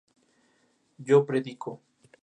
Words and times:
yo 0.97 1.23
predico 1.27 1.79